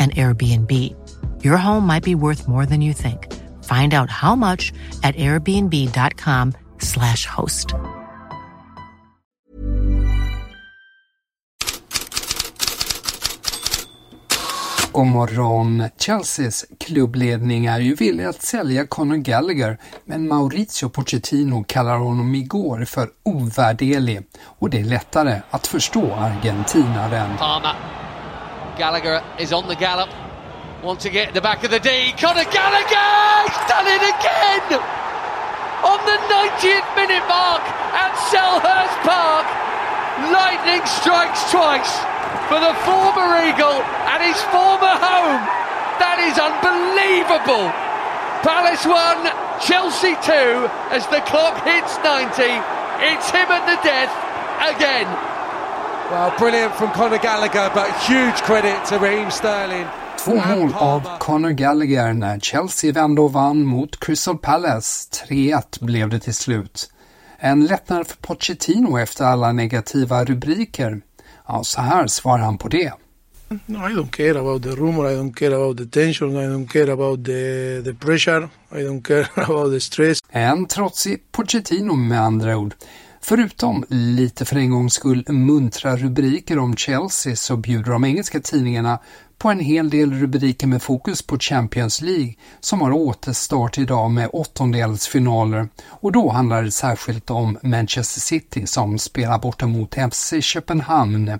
an 0.00 0.10
Airbnb. 0.10 0.72
Your 1.44 1.58
home 1.58 1.86
might 1.86 2.02
be 2.02 2.14
worth 2.14 2.48
more 2.48 2.66
than 2.66 2.80
you 2.80 2.94
think. 2.94 3.28
Find 3.64 3.94
out 3.94 4.10
how 4.10 4.34
much 4.34 4.72
at 5.02 5.14
airbnb.com 5.16 6.54
slash 6.78 7.26
host. 7.26 7.74
God 14.92 15.06
morgon! 15.06 15.88
Chelseas 15.98 16.64
klubbledning 16.80 17.66
är 17.66 17.80
ju 17.80 17.94
villig 17.94 18.24
att 18.24 18.42
sälja 18.42 18.86
Conor 18.86 19.16
Gallagher, 19.16 19.78
men 20.04 20.28
Mauricio 20.28 20.88
Pochettino 20.88 21.64
kallar 21.64 21.98
honom 21.98 22.34
igår 22.34 22.84
för 22.84 23.10
ovärderlig 23.22 24.22
och 24.42 24.70
det 24.70 24.80
är 24.80 24.84
lättare 24.84 25.40
att 25.50 25.66
förstå 25.66 26.14
argentinaren. 26.14 27.36
Palmer 27.38 27.74
Gallagher 28.80 29.20
is 29.36 29.52
on 29.52 29.68
the 29.68 29.76
gallop. 29.76 30.08
Want 30.80 31.04
to 31.04 31.12
get 31.12 31.36
the 31.36 31.44
back 31.44 31.60
of 31.64 31.70
the 31.70 31.76
D. 31.76 32.16
Conor 32.16 32.48
Gallagher! 32.48 33.12
He's 33.44 33.60
done 33.68 33.84
it 33.84 34.00
again! 34.00 34.80
On 35.84 36.00
the 36.08 36.16
90th 36.32 36.88
minute 36.96 37.20
mark 37.28 37.60
at 37.92 38.16
Selhurst 38.32 38.96
Park. 39.04 39.44
Lightning 40.32 40.80
strikes 40.88 41.44
twice 41.52 41.92
for 42.48 42.56
the 42.56 42.72
former 42.88 43.28
Eagle 43.44 43.84
at 44.08 44.24
his 44.24 44.40
former 44.48 44.96
home. 44.96 45.44
That 46.00 46.16
is 46.24 46.40
unbelievable. 46.40 47.68
Palace 48.40 48.88
1, 48.88 49.28
Chelsea 49.60 50.16
2 50.24 50.72
as 50.88 51.04
the 51.12 51.20
clock 51.28 51.60
hits 51.68 52.00
90. 52.00 52.48
It's 53.12 53.28
him 53.28 53.44
at 53.44 53.68
the 53.68 53.76
death 53.84 54.08
again. 54.72 55.29
Well, 56.10 56.32
brilliant 56.38 56.74
from 56.74 56.90
Conor 56.90 57.18
Gallagher, 57.18 57.70
but 57.74 57.88
huge 58.08 58.42
credit 58.42 58.84
to 58.88 58.98
Raheem 58.98 59.30
Sterling. 59.30 59.86
Två 60.24 60.34
mål 60.34 60.74
av 60.74 61.18
Conor 61.18 61.50
Gallagher 61.50 62.12
när 62.12 62.40
Chelsea 62.40 62.92
vände 62.92 63.20
och 63.20 63.32
vann 63.32 63.64
mot 63.66 64.00
Crystal 64.00 64.38
Palace. 64.38 65.10
3-1 65.28 65.84
blev 65.84 66.08
det 66.08 66.18
till 66.18 66.34
slut. 66.34 66.90
En 67.38 67.66
lättnad 67.66 68.06
för 68.06 68.16
Pochettino 68.16 68.98
efter 68.98 69.24
alla 69.24 69.52
negativa 69.52 70.24
rubriker. 70.24 71.00
Ja, 71.48 71.64
så 71.64 71.80
här 71.80 72.06
svarar 72.06 72.42
han 72.42 72.58
på 72.58 72.68
det. 72.68 72.92
No, 73.66 73.78
I 73.78 73.92
don't 73.92 74.10
care 74.10 74.38
about 74.40 74.62
the 74.62 74.70
rumor. 74.70 75.10
I 75.10 75.14
don't 75.14 75.34
care 75.34 75.54
about 75.54 75.78
the 75.78 75.86
tension. 75.86 76.30
I 76.36 76.46
don't 76.46 76.68
care 76.68 76.92
about 76.92 77.24
the, 77.24 77.82
the 77.84 77.94
pressure. 77.94 78.48
I 78.72 78.76
don't 78.76 79.02
care 79.02 79.26
about 79.44 79.72
the 79.72 79.80
stress. 79.80 80.18
En 80.30 80.66
trotsig 80.66 81.32
Pochettino 81.32 81.94
med 81.94 82.20
andra 82.20 82.56
ord. 82.56 82.74
Förutom 83.22 83.84
lite 83.88 84.44
för 84.44 84.56
en 84.56 84.70
gångs 84.70 84.94
skull 84.94 85.24
muntra 85.28 85.96
rubriker 85.96 86.58
om 86.58 86.76
Chelsea 86.76 87.36
så 87.36 87.56
bjuder 87.56 87.92
de 87.92 88.04
engelska 88.04 88.40
tidningarna 88.40 88.98
på 89.38 89.48
en 89.48 89.60
hel 89.60 89.90
del 89.90 90.12
rubriker 90.12 90.66
med 90.66 90.82
fokus 90.82 91.22
på 91.22 91.38
Champions 91.38 92.00
League 92.00 92.34
som 92.60 92.80
har 92.80 92.92
återstart 92.92 93.78
idag 93.78 94.10
med 94.10 94.30
åttondelsfinaler 94.32 95.68
och 95.86 96.12
då 96.12 96.30
handlar 96.30 96.62
det 96.62 96.70
särskilt 96.70 97.30
om 97.30 97.58
Manchester 97.62 98.20
City 98.20 98.66
som 98.66 98.98
spelar 98.98 99.38
borta 99.38 99.66
mot 99.66 99.94
FC 100.12 100.34
Köpenhamn. 100.40 101.38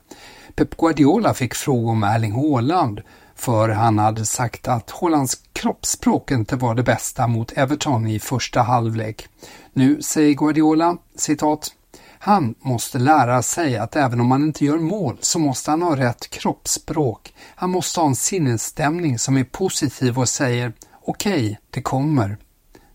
Pep 0.55 0.77
Guardiola 0.77 1.35
fick 1.35 1.55
fråga 1.55 1.91
om 1.91 2.03
Erling 2.03 2.33
Haaland 2.33 3.01
för 3.41 3.69
han 3.69 3.99
hade 3.99 4.27
sagt 4.27 4.69
att 4.69 4.91
Hollands 4.91 5.39
kroppsspråk 5.53 6.31
inte 6.31 6.57
var 6.57 6.75
det 6.75 6.83
bästa 6.83 7.27
mot 7.27 7.53
Everton 7.53 8.07
i 8.07 8.21
första 8.21 8.63
halvlek. 8.63 9.29
Nu 9.73 10.03
säger 10.03 10.35
Guardiola, 10.35 10.97
citat, 11.17 11.73
han 12.19 12.55
måste 12.59 12.99
lära 12.99 13.43
sig 13.43 13.77
att 13.77 13.97
även 13.97 14.21
om 14.21 14.31
han 14.31 14.43
inte 14.43 14.65
gör 14.65 14.79
mål 14.79 15.19
så 15.21 15.39
måste 15.39 15.71
han 15.71 15.83
ha 15.83 15.97
rätt 15.97 16.31
kroppsspråk. 16.31 17.35
Han 17.55 17.71
måste 17.71 18.01
ha 18.01 18.07
en 18.07 18.17
sinnesstämning 18.17 19.19
som 19.19 19.37
är 19.37 19.45
positiv 19.45 20.19
och 20.19 20.29
säger 20.29 20.73
okej, 21.03 21.45
okay, 21.45 21.57
det 21.71 21.83
kommer. 21.83 22.39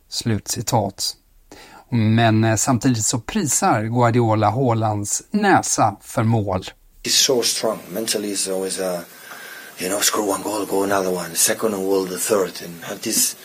Slutcitat. 0.10 1.16
Men 1.90 2.44
eh, 2.44 2.56
samtidigt 2.56 3.06
så 3.06 3.20
prisar 3.20 3.84
Guardiola 3.84 4.50
Haalands 4.50 5.24
näsa 5.32 5.96
för 6.02 6.24
mål. 6.24 6.66
He's 7.04 7.26
so 7.26 7.42
strong. 7.42 7.78
Mentally 7.90 8.34
he's 8.34 8.54
always 8.56 8.80
a, 8.80 9.02
you 9.80 9.90
know, 9.90 10.00
score 10.02 10.28
one 10.28 10.42
goal, 10.42 10.66
go 10.66 10.84
another 10.84 11.12
one, 11.12 11.36
second 11.36 11.72
goal, 11.72 12.06
the 12.06 12.18
third, 12.18 12.62
and 12.62 12.84
have 12.86 13.02
this. 13.02 13.36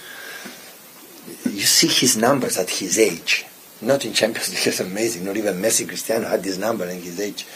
You 1.45 1.63
see 1.63 1.89
his 1.89 2.17
numbers 2.17 2.57
at 2.59 2.71
his 2.71 2.99
age. 2.99 3.47
Not 3.83 4.05
in 4.05 4.13
Champions 4.13 4.51
League, 4.55 4.67
it's 4.67 4.81
amazing. 4.81 5.25
Not 5.25 5.37
even 5.37 5.61
Messi, 5.61 5.87
Cristiano 5.87 6.29
had 6.29 6.43
this 6.43 6.59
number 6.59 6.87
in 6.87 7.01
his 7.01 7.19
age. 7.21 7.47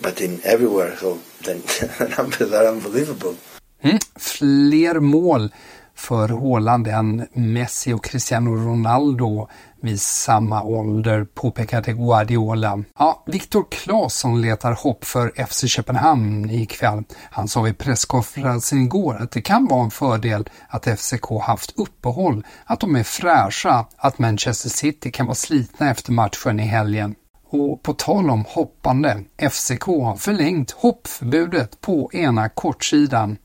But 0.00 0.20
in 0.20 0.40
everywhere, 0.44 0.96
so 0.96 1.20
the 1.42 2.14
numbers 2.18 2.52
are 2.52 2.66
unbelievable. 2.66 3.36
Mm. 3.82 4.02
Fler 4.18 5.00
mål 5.00 5.50
för 5.98 6.28
Håland 6.28 6.88
än 6.88 7.26
Messi 7.32 7.92
och 7.92 8.04
Cristiano 8.04 8.50
Ronaldo 8.50 9.48
vid 9.82 10.00
samma 10.00 10.62
ålder, 10.62 11.24
påpekade 11.24 11.92
Guardiola. 11.92 12.82
Ja, 12.98 13.22
Viktor 13.26 13.66
Claesson 13.70 14.40
letar 14.42 14.72
hopp 14.72 15.04
för 15.04 15.46
FC 15.46 15.64
Köpenhamn 15.68 16.50
ikväll. 16.50 17.04
Han 17.30 17.48
sa 17.48 17.62
vid 17.62 17.78
presskonferensen 17.78 18.82
igår 18.82 19.16
att 19.22 19.30
det 19.30 19.40
kan 19.42 19.66
vara 19.66 19.84
en 19.84 19.90
fördel 19.90 20.48
att 20.68 20.84
FCK 20.98 21.26
haft 21.42 21.78
uppehåll, 21.78 22.46
att 22.64 22.80
de 22.80 22.96
är 22.96 23.02
fräscha, 23.02 23.86
att 23.96 24.18
Manchester 24.18 24.70
City 24.70 25.10
kan 25.10 25.26
vara 25.26 25.34
slitna 25.34 25.90
efter 25.90 26.12
matchen 26.12 26.60
i 26.60 26.64
helgen. 26.64 27.14
Och 27.50 27.82
på 27.82 27.92
tal 27.92 28.30
om 28.30 28.44
hoppande, 28.48 29.24
FCK 29.50 29.86
har 29.86 30.16
förlängt 30.16 30.70
hoppförbudet 30.70 31.80
på 31.80 32.10
ena 32.12 32.48
kortsidan. 32.48 33.36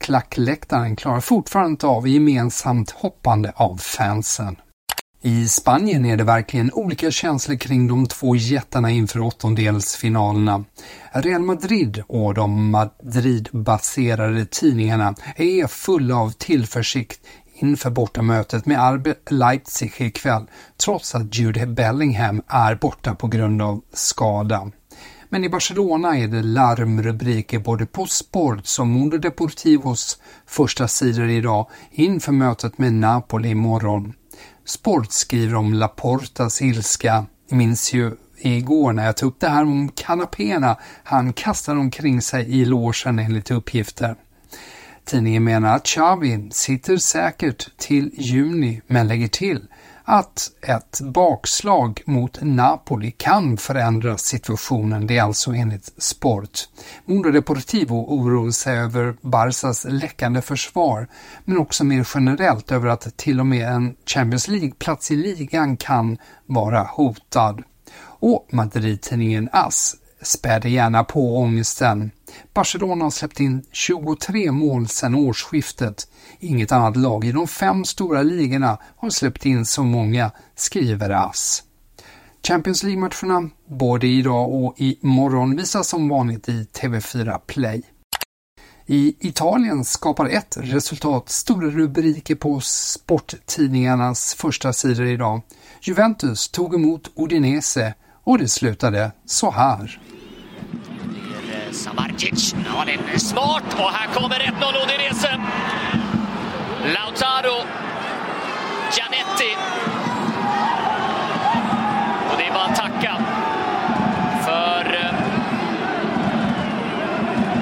Klackläktaren 0.00 0.96
klarar 0.96 1.20
fortfarande 1.20 1.70
inte 1.70 1.86
av 1.86 2.08
gemensamt 2.08 2.90
hoppande 2.90 3.52
av 3.56 3.76
fansen. 3.76 4.56
I 5.22 5.48
Spanien 5.48 6.04
är 6.04 6.16
det 6.16 6.24
verkligen 6.24 6.72
olika 6.72 7.10
känslor 7.10 7.56
kring 7.56 7.88
de 7.88 8.06
två 8.06 8.36
jättarna 8.36 8.90
inför 8.90 9.20
åttondelsfinalerna. 9.20 10.64
Real 11.12 11.42
Madrid 11.42 12.02
och 12.08 12.34
de 12.34 12.70
Madrid-baserade 12.70 14.46
tidningarna 14.46 15.14
är 15.36 15.66
fulla 15.66 16.16
av 16.16 16.30
tillförsikt 16.30 17.20
inför 17.54 17.90
bortamötet 17.90 18.66
med 18.66 18.94
RB 18.94 19.08
Leipzig 19.30 19.92
ikväll, 19.98 20.46
trots 20.84 21.14
att 21.14 21.34
Jude 21.34 21.66
Bellingham 21.66 22.42
är 22.48 22.74
borta 22.74 23.14
på 23.14 23.26
grund 23.26 23.62
av 23.62 23.80
skada. 23.92 24.70
Men 25.32 25.44
i 25.44 25.48
Barcelona 25.48 26.18
är 26.18 26.28
det 26.28 26.42
larmrubriker 26.42 27.58
både 27.58 27.86
på 27.86 28.06
Sports 28.06 28.78
och 28.78 28.86
Mundo 28.86 29.18
Deportivos 29.18 30.18
första 30.46 30.88
sidor 30.88 31.28
idag 31.28 31.68
inför 31.90 32.32
mötet 32.32 32.78
med 32.78 32.92
Napoli 32.92 33.48
imorgon. 33.48 34.12
Sport 34.64 35.12
skriver 35.12 35.54
om 35.54 35.74
Laportas 35.74 36.62
ilska. 36.62 37.26
Ni 37.50 37.56
minns 37.56 37.92
ju 37.92 38.12
igår 38.38 38.92
när 38.92 39.06
jag 39.06 39.16
tog 39.16 39.28
upp 39.30 39.40
det 39.40 39.48
här 39.48 39.62
om 39.62 39.88
kanapéerna 39.88 40.76
han 41.04 41.32
kastade 41.32 41.80
omkring 41.80 42.22
sig 42.22 42.60
i 42.60 42.64
låsen 42.64 43.18
enligt 43.18 43.50
uppgifter. 43.50 44.16
Tidningen 45.04 45.44
menar 45.44 45.76
att 45.76 45.86
Xavi 45.86 46.48
sitter 46.52 46.96
säkert 46.96 47.78
till 47.78 48.10
juni 48.12 48.80
men 48.86 49.08
lägger 49.08 49.28
till 49.28 49.66
att 50.10 50.50
ett 50.62 51.00
bakslag 51.00 52.02
mot 52.06 52.38
Napoli 52.42 53.10
kan 53.10 53.56
förändra 53.56 54.16
situationen. 54.16 55.06
Det 55.06 55.18
är 55.18 55.22
alltså 55.22 55.52
enligt 55.52 56.02
Sport. 56.02 56.68
Mundo 57.04 57.30
Deportivo 57.30 57.94
oroar 57.94 58.50
sig 58.50 58.78
över 58.78 59.14
Barsas 59.20 59.86
läckande 59.88 60.42
försvar 60.42 61.08
men 61.44 61.58
också 61.58 61.84
mer 61.84 62.08
generellt 62.14 62.72
över 62.72 62.88
att 62.88 63.16
till 63.16 63.40
och 63.40 63.46
med 63.46 63.68
en 63.68 63.96
Champions 64.06 64.48
League-plats 64.48 65.10
i 65.10 65.16
ligan 65.16 65.76
kan 65.76 66.18
vara 66.46 66.82
hotad. 66.82 67.62
Och 68.02 68.48
Madrid-tidningen 68.52 69.48
AS 69.52 69.96
späder 70.22 70.68
gärna 70.68 71.04
på 71.04 71.36
ångesten. 71.38 72.10
Barcelona 72.54 73.04
har 73.04 73.10
släppt 73.10 73.40
in 73.40 73.64
23 73.72 74.52
mål 74.52 74.88
sedan 74.88 75.14
årsskiftet. 75.14 76.08
Inget 76.38 76.72
annat 76.72 76.96
lag 76.96 77.24
i 77.24 77.32
de 77.32 77.48
fem 77.48 77.84
stora 77.84 78.22
ligorna 78.22 78.78
har 78.96 79.10
släppt 79.10 79.46
in 79.46 79.66
så 79.66 79.82
många, 79.82 80.30
skriver 80.56 81.10
AS. 81.10 81.62
Champions 82.46 82.82
League-matcherna 82.82 83.50
både 83.66 84.06
idag 84.06 84.52
och 84.54 84.74
imorgon 84.76 85.56
visas 85.56 85.88
som 85.88 86.08
vanligt 86.08 86.48
i 86.48 86.66
TV4 86.72 87.38
Play. 87.46 87.82
I 88.86 89.16
Italien 89.20 89.84
skapar 89.84 90.26
ett 90.28 90.56
resultat 90.60 91.28
stora 91.28 91.66
rubriker 91.66 92.34
på 92.34 92.60
sporttidningarnas 92.60 94.34
första 94.34 94.72
sidor 94.72 95.06
idag. 95.06 95.40
Juventus 95.82 96.48
tog 96.48 96.74
emot 96.74 97.10
Udinese 97.16 97.94
och 98.30 98.38
det 98.38 98.48
slutade 98.48 99.12
så 99.24 99.50
här. 99.50 99.98
Samardzic, 101.72 102.54
ja 102.74 102.84
den 102.86 103.14
är 103.14 103.18
smart 103.18 103.74
och 103.74 103.90
här 103.90 104.14
kommer 104.14 104.36
1-0 104.36 104.84
Odinese. 104.84 105.40
Lautaro, 106.94 107.66
Gianetti. 108.92 109.56
Och 112.30 112.38
det 112.38 112.46
är 112.46 112.52
bara 112.52 112.64
att 112.64 112.76
tacka 112.76 113.16
för 114.44 114.94
eh, 114.94 115.14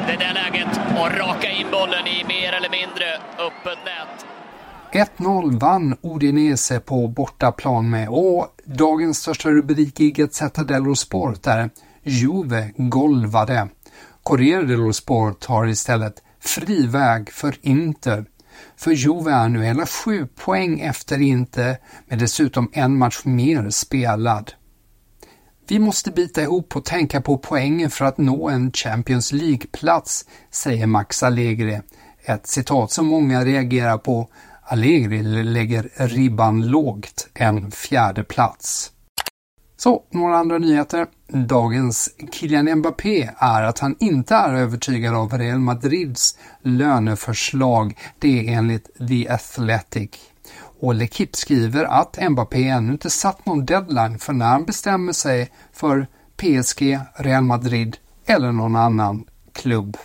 det 0.06 0.17
där 0.25 0.35
läget 0.35 0.81
och 0.99 1.19
raka 1.19 1.50
in 1.50 1.67
bollen 1.71 2.06
i 2.06 2.25
mer 2.25 2.53
eller 2.53 2.71
mindre 2.71 3.06
öppet 3.38 3.79
nät. 3.85 4.38
1-0 4.93 5.58
vann 5.61 5.96
Udinese 6.02 6.81
på 6.81 7.08
bortaplan 7.08 7.90
med 7.90 8.08
och 8.08 8.46
dagens 8.64 9.19
största 9.19 9.50
rubrik 9.50 10.00
i 10.00 10.11
Gazzetta 10.11 10.64
dello 10.64 10.96
Sport 10.96 11.46
är 11.46 11.70
Juve 12.02 12.70
golvade. 12.76 13.69
Corriere 14.23 14.67
dello 14.67 14.93
Sport 14.93 15.44
har 15.44 15.67
istället 15.67 16.23
fri 16.40 16.87
väg 16.87 17.31
för 17.31 17.56
Inter. 17.62 18.25
För 18.76 18.90
Juve 18.90 19.32
är 19.32 19.49
nu 19.49 19.64
hela 19.64 19.87
sju 19.87 20.26
poäng 20.26 20.81
efter 20.81 21.20
Inter 21.20 21.76
med 22.06 22.19
dessutom 22.19 22.70
en 22.73 22.99
match 22.99 23.20
mer 23.25 23.70
spelad. 23.70 24.52
Vi 25.69 25.79
måste 25.79 26.11
bita 26.11 26.43
ihop 26.43 26.76
och 26.76 26.85
tänka 26.85 27.20
på 27.20 27.38
poängen 27.38 27.90
för 27.90 28.05
att 28.05 28.19
nå 28.19 28.49
en 28.49 28.73
Champions 28.73 29.32
League-plats, 29.32 30.25
säger 30.50 30.87
Max 30.87 31.23
Allegri. 31.23 31.81
Ett 32.25 32.46
citat 32.46 32.93
som 32.93 33.06
många 33.06 33.44
reagerar 33.44 33.99
på. 33.99 34.29
Allegri 34.70 35.23
lägger 35.44 35.91
ribban 35.94 36.67
lågt, 36.67 37.29
en 37.35 37.70
fjärde 37.70 38.25
plats. 38.25 38.93
Så, 39.76 40.03
några 40.11 40.37
andra 40.37 40.59
nyheter. 40.59 41.06
Dagens 41.29 42.11
Kylian 42.32 42.79
Mbappé 42.79 43.31
är 43.38 43.62
att 43.62 43.79
han 43.79 43.97
inte 44.00 44.35
är 44.35 44.55
övertygad 44.55 45.15
av 45.15 45.38
Real 45.38 45.59
Madrids 45.59 46.38
löneförslag. 46.62 47.99
Det 48.19 48.49
är 48.49 48.59
enligt 48.59 49.09
The 49.09 49.29
Athletic. 49.29 50.11
Och 50.81 50.94
Lekip 50.94 51.37
skriver 51.37 51.85
att 51.85 52.31
Mbappé 52.31 52.69
ännu 52.69 52.93
inte 52.93 53.11
satt 53.11 53.47
någon 53.47 53.67
deadline 53.67 54.19
för 54.19 54.32
när 54.32 54.47
han 54.47 54.64
bestämmer 54.64 55.12
sig 55.12 55.50
för 55.73 56.06
PSG, 56.37 56.99
Real 57.14 57.44
Madrid 57.44 57.97
eller 58.26 58.53
någon 58.53 58.76
annan 58.76 59.25
klubb. 59.53 59.97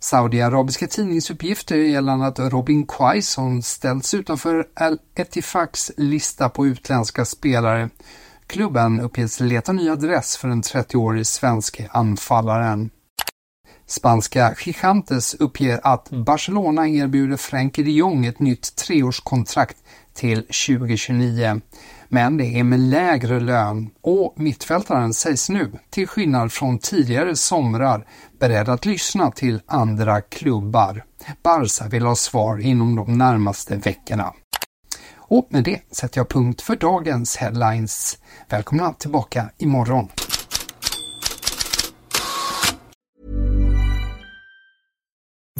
Saudiarabiska 0.00 0.86
tidningsuppgifter 0.86 1.76
gällande 1.76 2.26
att 2.26 2.38
Robin 2.38 2.86
Quaison 2.86 3.62
ställts 3.62 4.14
utanför 4.14 4.68
Al 4.74 4.98
Etifaks 5.14 5.92
lista 5.96 6.48
på 6.48 6.66
utländska 6.66 7.24
spelare 7.24 7.90
Klubben 8.46 9.00
uppges 9.00 9.40
leta 9.40 9.72
ny 9.72 9.88
adress 9.90 10.36
för 10.36 10.48
den 10.48 10.62
30-årige 10.62 11.24
svenske 11.24 11.88
anfallaren. 11.90 12.90
Spanska 13.86 14.54
Gigantes 14.58 15.34
uppger 15.34 15.80
att 15.82 16.10
Barcelona 16.10 16.88
erbjuder 16.88 17.36
Frenkie 17.36 17.84
de 17.84 17.90
Jong 17.90 18.26
ett 18.26 18.38
nytt 18.38 18.76
treårskontrakt 18.76 19.76
till 20.14 20.42
2029. 20.42 21.60
Men 22.10 22.36
det 22.36 22.46
är 22.46 22.64
med 22.64 22.80
lägre 22.80 23.40
lön 23.40 23.90
och 24.02 24.34
mittfältaren 24.36 25.14
sägs 25.14 25.48
nu, 25.48 25.72
till 25.90 26.08
skillnad 26.08 26.52
från 26.52 26.78
tidigare 26.78 27.36
somrar, 27.36 28.06
beredd 28.40 28.68
att 28.68 28.86
lyssna 28.86 29.30
till 29.30 29.60
andra 29.66 30.20
klubbar. 30.20 31.04
Barca 31.42 31.88
vill 31.88 32.06
ha 32.06 32.16
svar 32.16 32.58
inom 32.58 32.96
de 32.96 33.18
närmaste 33.18 33.76
veckorna. 33.76 34.32
Och 35.16 35.46
med 35.50 35.64
det 35.64 35.80
sätter 35.90 36.18
jag 36.18 36.28
punkt 36.28 36.60
för 36.60 36.76
dagens 36.76 37.36
headlines. 37.36 38.18
Välkomna 38.48 38.92
tillbaka 38.92 39.50
imorgon. 39.58 40.08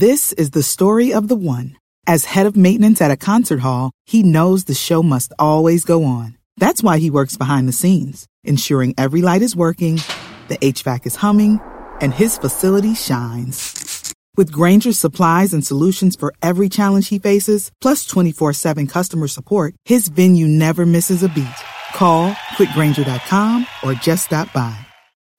This 0.01 0.33
is 0.33 0.51
the 0.51 0.63
story 0.63 1.15
of 1.15 1.29
the 1.29 1.35
one. 1.35 1.71
As 2.07 2.25
head 2.25 2.47
of 2.47 2.57
maintenance 2.57 3.05
at 3.05 3.11
a 3.11 3.17
concert 3.17 3.61
hall, 3.61 3.91
he 4.07 4.23
knows 4.23 4.65
the 4.65 4.75
show 4.75 5.03
must 5.03 5.33
always 5.39 5.85
go 5.85 6.05
on. 6.05 6.38
That's 6.59 6.83
why 6.83 6.99
he 6.99 7.11
works 7.11 7.37
behind 7.37 7.69
the 7.69 7.73
scenes, 7.73 8.27
ensuring 8.43 8.95
every 8.99 9.23
light 9.23 9.43
is 9.43 9.55
working, 9.55 10.03
the 10.49 10.59
HVAC 10.59 11.07
is 11.07 11.17
humming, 11.17 11.61
and 12.01 12.13
his 12.13 12.37
facility 12.37 12.95
shines. 12.95 14.13
With 14.37 14.53
Granger's 14.53 14.99
supplies 14.99 15.53
and 15.53 15.65
solutions 15.65 16.17
for 16.17 16.35
every 16.43 16.69
challenge 16.69 17.09
he 17.09 17.19
faces, 17.19 17.71
plus 17.81 18.07
24 18.07 18.53
7 18.53 18.87
customer 18.87 19.29
support, 19.29 19.75
his 19.85 20.09
venue 20.09 20.47
never 20.49 20.85
misses 20.85 21.23
a 21.23 21.29
beat. 21.29 21.61
Call 21.95 22.33
quickgranger.com 22.57 23.67
or 23.83 23.95
just 23.95 24.27
stop 24.27 24.53
by. 24.53 24.77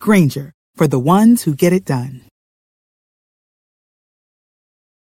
Granger, 0.01 0.51
for 0.75 0.87
the 0.87 0.99
ones 0.99 1.43
who 1.43 1.53
get 1.55 1.73
it 1.73 1.85
done. 1.85 2.28